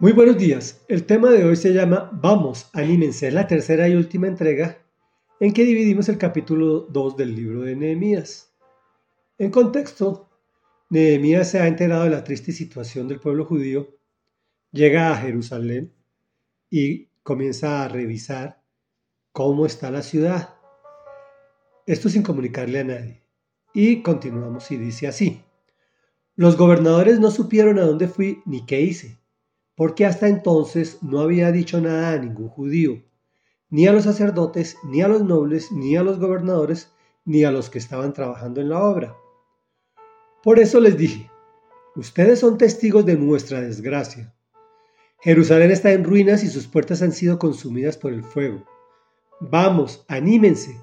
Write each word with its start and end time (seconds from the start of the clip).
Muy 0.00 0.12
buenos 0.12 0.38
días. 0.38 0.84
El 0.86 1.06
tema 1.06 1.28
de 1.32 1.44
hoy 1.44 1.56
se 1.56 1.72
llama 1.72 2.08
Vamos, 2.12 2.70
anímense. 2.72 3.26
Es 3.26 3.34
la 3.34 3.48
tercera 3.48 3.88
y 3.88 3.96
última 3.96 4.28
entrega 4.28 4.78
en 5.40 5.52
que 5.52 5.64
dividimos 5.64 6.08
el 6.08 6.18
capítulo 6.18 6.82
2 6.82 7.16
del 7.16 7.34
libro 7.34 7.62
de 7.62 7.74
Nehemías. 7.74 8.54
En 9.38 9.50
contexto, 9.50 10.28
Nehemías 10.88 11.50
se 11.50 11.58
ha 11.58 11.66
enterado 11.66 12.04
de 12.04 12.10
la 12.10 12.22
triste 12.22 12.52
situación 12.52 13.08
del 13.08 13.18
pueblo 13.18 13.44
judío, 13.44 13.88
llega 14.70 15.10
a 15.10 15.16
Jerusalén 15.16 15.92
y 16.70 17.06
comienza 17.24 17.82
a 17.82 17.88
revisar 17.88 18.62
cómo 19.32 19.66
está 19.66 19.90
la 19.90 20.02
ciudad. 20.02 20.54
Esto 21.86 22.08
sin 22.08 22.22
comunicarle 22.22 22.78
a 22.78 22.84
nadie. 22.84 23.24
Y 23.74 24.02
continuamos 24.02 24.70
y 24.70 24.76
dice 24.76 25.08
así. 25.08 25.42
Los 26.36 26.56
gobernadores 26.56 27.18
no 27.18 27.32
supieron 27.32 27.80
a 27.80 27.82
dónde 27.82 28.06
fui 28.06 28.42
ni 28.46 28.64
qué 28.64 28.80
hice 28.80 29.18
porque 29.78 30.04
hasta 30.04 30.26
entonces 30.26 30.98
no 31.02 31.20
había 31.20 31.52
dicho 31.52 31.80
nada 31.80 32.10
a 32.10 32.18
ningún 32.18 32.48
judío, 32.48 33.00
ni 33.70 33.86
a 33.86 33.92
los 33.92 34.02
sacerdotes, 34.02 34.76
ni 34.82 35.02
a 35.02 35.08
los 35.08 35.22
nobles, 35.22 35.70
ni 35.70 35.94
a 35.94 36.02
los 36.02 36.18
gobernadores, 36.18 36.92
ni 37.24 37.44
a 37.44 37.52
los 37.52 37.70
que 37.70 37.78
estaban 37.78 38.12
trabajando 38.12 38.60
en 38.60 38.70
la 38.70 38.82
obra. 38.82 39.16
Por 40.42 40.58
eso 40.58 40.80
les 40.80 40.98
dije, 40.98 41.30
ustedes 41.94 42.40
son 42.40 42.58
testigos 42.58 43.06
de 43.06 43.16
nuestra 43.16 43.60
desgracia. 43.60 44.34
Jerusalén 45.20 45.70
está 45.70 45.92
en 45.92 46.02
ruinas 46.02 46.42
y 46.42 46.48
sus 46.48 46.66
puertas 46.66 47.00
han 47.00 47.12
sido 47.12 47.38
consumidas 47.38 47.96
por 47.96 48.12
el 48.12 48.24
fuego. 48.24 48.64
Vamos, 49.38 50.04
anímense, 50.08 50.76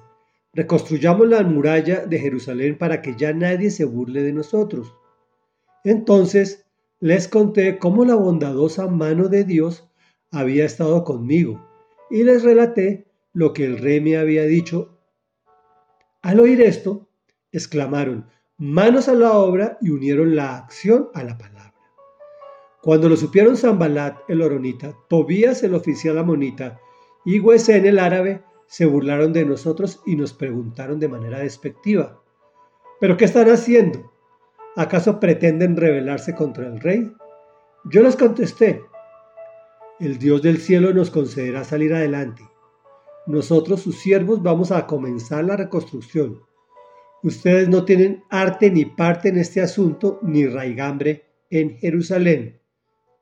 reconstruyamos 0.54 1.28
la 1.28 1.42
muralla 1.42 2.06
de 2.06 2.18
Jerusalén 2.18 2.78
para 2.78 3.02
que 3.02 3.14
ya 3.14 3.34
nadie 3.34 3.70
se 3.70 3.84
burle 3.84 4.22
de 4.22 4.32
nosotros. 4.32 4.94
Entonces 5.84 6.65
les 7.00 7.28
conté 7.28 7.78
cómo 7.78 8.04
la 8.04 8.14
bondadosa 8.14 8.86
mano 8.86 9.28
de 9.28 9.44
Dios 9.44 9.88
había 10.30 10.64
estado 10.64 11.04
conmigo 11.04 11.62
y 12.10 12.22
les 12.22 12.42
relaté 12.42 13.06
lo 13.32 13.52
que 13.52 13.64
el 13.64 13.78
rey 13.78 14.00
me 14.00 14.16
había 14.16 14.44
dicho. 14.44 14.98
Al 16.22 16.40
oír 16.40 16.62
esto, 16.62 17.08
exclamaron, 17.52 18.26
manos 18.56 19.08
a 19.08 19.14
la 19.14 19.32
obra 19.32 19.76
y 19.82 19.90
unieron 19.90 20.34
la 20.34 20.56
acción 20.56 21.10
a 21.12 21.22
la 21.22 21.36
palabra. 21.36 21.74
Cuando 22.82 23.08
lo 23.08 23.16
supieron 23.16 23.56
Zambalat 23.56 24.18
el 24.28 24.40
oronita, 24.40 24.94
Tobías 25.08 25.62
el 25.64 25.74
oficial 25.74 26.16
amonita 26.18 26.80
y 27.24 27.40
Huesén 27.40 27.84
el 27.84 27.98
árabe, 27.98 28.42
se 28.68 28.86
burlaron 28.86 29.32
de 29.32 29.44
nosotros 29.44 30.00
y 30.06 30.16
nos 30.16 30.32
preguntaron 30.32 30.98
de 30.98 31.08
manera 31.08 31.40
despectiva, 31.40 32.22
¿pero 33.00 33.16
qué 33.16 33.26
están 33.26 33.48
haciendo? 33.50 34.12
¿Acaso 34.76 35.18
pretenden 35.18 35.76
rebelarse 35.76 36.34
contra 36.34 36.66
el 36.66 36.78
rey? 36.80 37.10
Yo 37.86 38.02
les 38.02 38.14
contesté, 38.14 38.82
el 39.98 40.18
Dios 40.18 40.42
del 40.42 40.58
cielo 40.58 40.92
nos 40.92 41.10
concederá 41.10 41.64
salir 41.64 41.94
adelante. 41.94 42.42
Nosotros, 43.26 43.80
sus 43.80 43.98
siervos, 43.98 44.42
vamos 44.42 44.70
a 44.70 44.86
comenzar 44.86 45.44
la 45.44 45.56
reconstrucción. 45.56 46.42
Ustedes 47.22 47.70
no 47.70 47.86
tienen 47.86 48.22
arte 48.28 48.70
ni 48.70 48.84
parte 48.84 49.30
en 49.30 49.38
este 49.38 49.62
asunto, 49.62 50.18
ni 50.20 50.46
raigambre 50.46 51.24
en 51.48 51.78
Jerusalén. 51.78 52.60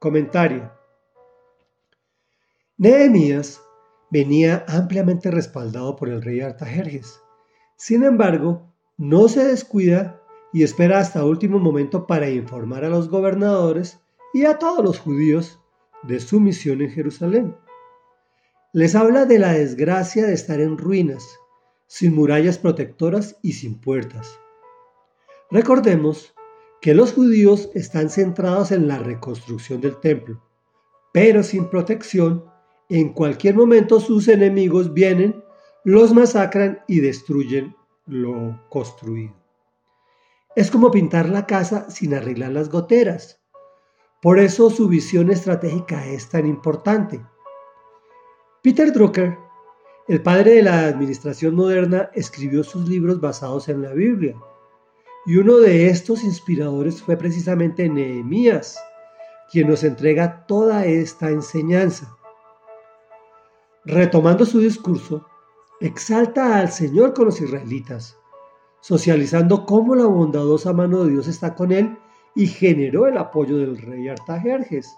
Comentario. 0.01 0.73
Nehemías 2.77 3.63
venía 4.11 4.65
ampliamente 4.67 5.31
respaldado 5.31 5.95
por 5.95 6.09
el 6.09 6.21
rey 6.21 6.41
Artajerjes. 6.41 7.21
Sin 7.77 8.03
embargo, 8.03 8.75
no 8.97 9.29
se 9.29 9.45
descuida 9.45 10.21
y 10.55 10.63
espera 10.63 11.01
hasta 11.01 11.25
último 11.25 11.59
momento 11.59 12.07
para 12.07 12.31
informar 12.31 12.85
a 12.85 12.89
los 12.89 13.09
gobernadores 13.09 13.99
y 14.33 14.45
a 14.45 14.57
todos 14.57 14.85
los 14.85 15.01
judíos 15.01 15.59
de 16.05 16.21
su 16.21 16.39
misión 16.39 16.81
en 16.81 16.91
Jerusalén. 16.93 17.57
Les 18.73 18.95
habla 18.95 19.25
de 19.25 19.41
la 19.41 19.53
desgracia 19.53 20.25
de 20.25 20.33
estar 20.33 20.61
en 20.61 20.79
ruinas, 20.79 21.27
sin 21.89 22.15
murallas 22.15 22.59
protectoras 22.59 23.37
y 23.43 23.55
sin 23.55 23.81
puertas. 23.81 24.39
Recordemos 25.51 26.33
que 26.81 26.95
los 26.95 27.13
judíos 27.15 27.69
están 27.75 28.09
centrados 28.09 28.71
en 28.71 28.87
la 28.87 28.99
reconstrucción 28.99 29.81
del 29.81 29.99
templo, 29.99 30.41
pero 31.13 31.43
sin 31.43 31.69
protección, 31.69 32.45
en 32.89 33.13
cualquier 33.13 33.57
momento 33.57 33.99
sus 33.99 34.29
enemigos 34.29 34.95
vienen, 34.95 35.43
los 35.83 36.15
masacran 36.15 36.79
y 36.87 37.01
destruyen 37.01 37.75
lo 38.07 38.61
construido. 38.69 39.44
Es 40.57 40.71
como 40.71 40.93
pintar 40.93 41.29
la 41.29 41.47
casa 41.47 41.91
sin 41.91 42.15
arreglar 42.15 42.53
las 42.53 42.69
goteras. 42.69 43.41
Por 44.23 44.39
eso 44.39 44.71
su 44.71 44.87
visión 44.87 45.33
estratégica 45.33 46.07
es 46.07 46.29
tan 46.29 46.47
importante. 46.47 47.21
Peter 48.63 48.93
Drucker, 48.93 49.37
el 50.07 50.23
padre 50.23 50.55
de 50.55 50.63
la 50.63 50.87
administración 50.87 51.57
moderna, 51.57 52.09
escribió 52.15 52.63
sus 52.63 52.89
libros 52.89 53.21
basados 53.21 53.69
en 53.69 53.83
la 53.83 53.93
Biblia. 53.95 54.37
Y 55.27 55.39
uno 55.39 55.57
de 55.57 55.89
estos 55.89 56.23
inspiradores 56.23 57.03
fue 57.03 57.17
precisamente 57.17 57.89
Nehemías, 57.89 58.79
quien 59.51 59.69
nos 59.69 59.83
entrega 59.83 60.47
toda 60.47 60.87
esta 60.87 61.31
enseñanza. 61.31 62.17
Retomando 63.85 64.47
su 64.47 64.61
discurso, 64.61 65.27
exalta 65.81 66.59
al 66.59 66.71
Señor 66.71 67.13
con 67.13 67.25
los 67.25 67.41
israelitas 67.41 68.17
socializando 68.85 69.65
cómo 69.65 69.95
la 69.95 70.05
bondadosa 70.05 70.75
mano 70.75 71.05
de 71.05 71.13
Dios 71.13 71.27
está 71.27 71.55
con 71.55 71.73
él 71.73 71.97
y 72.35 72.47
generó 72.47 73.07
el 73.07 73.17
apoyo 73.17 73.57
del 73.57 73.79
rey 73.79 74.09
Artajerjes. 74.09 74.95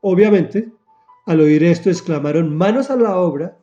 Obviamente, 0.00 0.72
al 1.26 1.40
oír 1.40 1.62
esto 1.62 1.90
exclamaron 1.90 2.56
manos 2.56 2.90
a 2.90 2.96
la 2.96 3.18
obra 3.18 3.58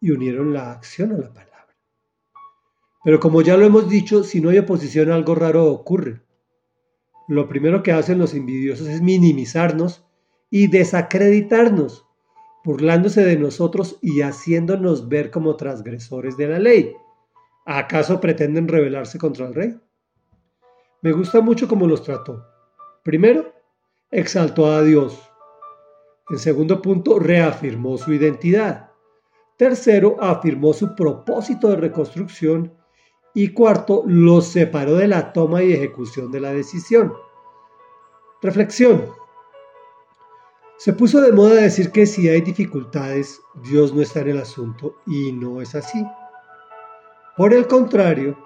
y 0.00 0.12
unieron 0.12 0.54
la 0.54 0.72
acción 0.72 1.12
a 1.12 1.18
la 1.18 1.28
palabra. 1.28 1.76
Pero 3.04 3.20
como 3.20 3.42
ya 3.42 3.58
lo 3.58 3.66
hemos 3.66 3.86
dicho, 3.86 4.24
si 4.24 4.40
no 4.40 4.48
hay 4.48 4.56
oposición 4.56 5.10
algo 5.10 5.34
raro 5.34 5.66
ocurre. 5.66 6.22
Lo 7.28 7.50
primero 7.50 7.82
que 7.82 7.92
hacen 7.92 8.18
los 8.18 8.32
envidiosos 8.32 8.86
es 8.86 9.02
minimizarnos 9.02 10.06
y 10.48 10.68
desacreditarnos, 10.68 12.06
burlándose 12.64 13.26
de 13.26 13.36
nosotros 13.36 13.98
y 14.00 14.22
haciéndonos 14.22 15.10
ver 15.10 15.30
como 15.30 15.56
transgresores 15.56 16.38
de 16.38 16.48
la 16.48 16.58
ley. 16.58 16.96
¿Acaso 17.68 18.20
pretenden 18.20 18.68
rebelarse 18.68 19.18
contra 19.18 19.48
el 19.48 19.54
rey? 19.54 19.80
Me 21.02 21.10
gusta 21.10 21.40
mucho 21.40 21.66
cómo 21.66 21.88
los 21.88 22.04
trató. 22.04 22.46
Primero, 23.02 23.52
exaltó 24.08 24.66
a 24.66 24.82
Dios. 24.82 25.20
En 26.30 26.38
segundo 26.38 26.80
punto, 26.80 27.18
reafirmó 27.18 27.98
su 27.98 28.12
identidad. 28.12 28.92
Tercero, 29.56 30.16
afirmó 30.20 30.72
su 30.72 30.94
propósito 30.94 31.68
de 31.68 31.76
reconstrucción. 31.76 32.72
Y 33.34 33.48
cuarto, 33.48 34.04
los 34.06 34.46
separó 34.46 34.94
de 34.94 35.08
la 35.08 35.32
toma 35.32 35.64
y 35.64 35.72
ejecución 35.72 36.30
de 36.30 36.40
la 36.40 36.52
decisión. 36.52 37.14
Reflexión. 38.42 39.06
Se 40.78 40.92
puso 40.92 41.20
de 41.20 41.32
moda 41.32 41.54
decir 41.54 41.90
que 41.90 42.06
si 42.06 42.28
hay 42.28 42.42
dificultades, 42.42 43.40
Dios 43.64 43.92
no 43.92 44.02
está 44.02 44.20
en 44.20 44.28
el 44.28 44.38
asunto 44.38 44.94
y 45.04 45.32
no 45.32 45.60
es 45.60 45.74
así. 45.74 46.06
Por 47.36 47.52
el 47.52 47.66
contrario, 47.66 48.38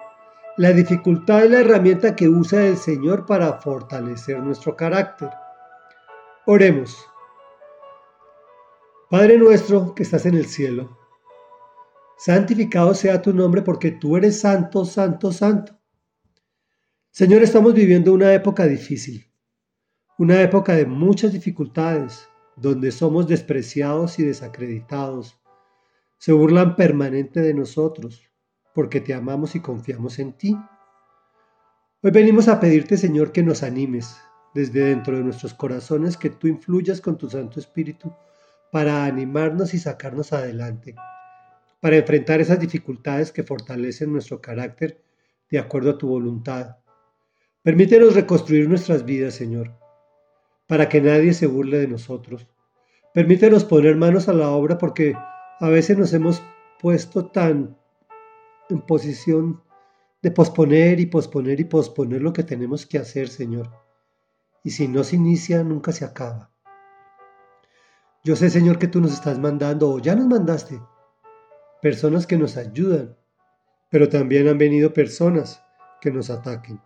la 0.57 0.73
dificultad 0.73 1.45
es 1.45 1.51
la 1.51 1.61
herramienta 1.61 2.13
que 2.13 2.27
usa 2.27 2.67
el 2.67 2.75
Señor 2.75 3.25
para 3.25 3.53
fortalecer 3.53 4.43
nuestro 4.43 4.75
carácter. 4.75 5.29
Oremos. 6.45 7.07
Padre 9.09 9.37
nuestro 9.37 9.95
que 9.95 10.03
estás 10.03 10.25
en 10.25 10.35
el 10.35 10.45
cielo, 10.45 10.97
santificado 12.17 12.93
sea 12.93 13.21
tu 13.21 13.31
nombre 13.33 13.61
porque 13.61 13.91
tú 13.91 14.17
eres 14.17 14.41
santo, 14.41 14.83
santo, 14.83 15.31
santo. 15.31 15.79
Señor, 17.11 17.43
estamos 17.43 17.73
viviendo 17.73 18.11
una 18.11 18.33
época 18.33 18.65
difícil, 18.67 19.25
una 20.17 20.41
época 20.41 20.75
de 20.75 20.85
muchas 20.85 21.31
dificultades, 21.31 22.27
donde 22.57 22.91
somos 22.91 23.25
despreciados 23.25 24.19
y 24.19 24.23
desacreditados. 24.23 25.39
Se 26.17 26.33
burlan 26.33 26.75
permanente 26.75 27.39
de 27.39 27.53
nosotros 27.53 28.30
porque 28.73 29.01
te 29.01 29.13
amamos 29.13 29.55
y 29.55 29.59
confiamos 29.59 30.19
en 30.19 30.33
ti. 30.33 30.57
Hoy 32.03 32.11
venimos 32.11 32.47
a 32.47 32.59
pedirte, 32.59 32.97
Señor, 32.97 33.31
que 33.31 33.43
nos 33.43 33.63
animes 33.63 34.17
desde 34.53 34.85
dentro 34.85 35.15
de 35.15 35.23
nuestros 35.23 35.53
corazones, 35.53 36.17
que 36.17 36.29
tú 36.29 36.47
influyas 36.47 37.01
con 37.01 37.17
tu 37.17 37.29
Santo 37.29 37.59
Espíritu 37.59 38.13
para 38.71 39.05
animarnos 39.05 39.73
y 39.73 39.79
sacarnos 39.79 40.33
adelante, 40.33 40.95
para 41.79 41.97
enfrentar 41.97 42.41
esas 42.41 42.59
dificultades 42.59 43.31
que 43.31 43.43
fortalecen 43.43 44.11
nuestro 44.11 44.41
carácter 44.41 45.01
de 45.49 45.59
acuerdo 45.59 45.91
a 45.91 45.97
tu 45.97 46.07
voluntad. 46.07 46.77
Permítenos 47.61 48.15
reconstruir 48.15 48.67
nuestras 48.67 49.05
vidas, 49.05 49.35
Señor, 49.35 49.71
para 50.67 50.89
que 50.89 51.01
nadie 51.01 51.33
se 51.33 51.47
burle 51.47 51.79
de 51.79 51.87
nosotros. 51.87 52.47
Permítenos 53.13 53.65
poner 53.65 53.97
manos 53.97 54.29
a 54.29 54.33
la 54.33 54.49
obra 54.49 54.77
porque 54.77 55.15
a 55.59 55.69
veces 55.69 55.97
nos 55.97 56.13
hemos 56.13 56.41
puesto 56.79 57.25
tan 57.25 57.77
en 58.71 58.81
posición 58.81 59.61
de 60.21 60.31
posponer 60.31 60.99
y 60.99 61.07
posponer 61.07 61.59
y 61.59 61.65
posponer 61.65 62.21
lo 62.21 62.33
que 62.33 62.43
tenemos 62.43 62.85
que 62.85 62.97
hacer, 62.97 63.27
Señor. 63.27 63.69
Y 64.63 64.71
si 64.71 64.87
no 64.87 65.03
se 65.03 65.15
inicia, 65.15 65.63
nunca 65.63 65.91
se 65.91 66.05
acaba. 66.05 66.51
Yo 68.23 68.35
sé, 68.35 68.49
Señor, 68.49 68.77
que 68.77 68.87
tú 68.87 69.01
nos 69.01 69.13
estás 69.13 69.39
mandando 69.39 69.89
o 69.89 69.99
ya 69.99 70.15
nos 70.15 70.27
mandaste 70.27 70.79
personas 71.81 72.27
que 72.27 72.37
nos 72.37 72.55
ayudan, 72.55 73.17
pero 73.89 74.07
también 74.07 74.47
han 74.47 74.59
venido 74.59 74.93
personas 74.93 75.63
que 75.99 76.11
nos 76.11 76.29
ataquen. 76.29 76.79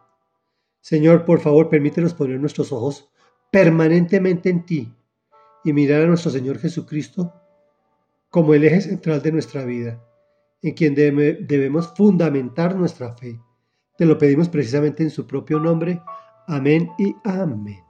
Señor, 0.80 1.26
por 1.26 1.42
favor, 1.42 1.70
permítenos 1.70 2.14
poner 2.14 2.40
nuestros 2.40 2.72
ojos 2.72 3.10
permanentemente 3.52 4.50
en 4.50 4.66
ti 4.66 4.96
y 5.64 5.74
mirar 5.74 6.04
a 6.04 6.08
nuestro 6.08 6.32
Señor 6.32 6.60
Jesucristo 6.60 7.34
como 8.30 8.54
el 8.54 8.64
eje 8.64 8.82
central 8.82 9.22
de 9.22 9.32
nuestra 9.32 9.66
vida, 9.66 10.02
en 10.66 10.74
quien 10.74 10.96
debemos 10.96 11.94
fundamentar 11.96 12.76
nuestra 12.76 13.16
fe. 13.16 13.40
Te 13.98 14.06
lo 14.06 14.18
pedimos 14.18 14.50
precisamente 14.50 15.04
en 15.04 15.12
su 15.12 15.28
propio 15.28 15.60
nombre. 15.60 16.02
Amén 16.48 16.90
y 16.98 17.16
amén. 17.24 17.85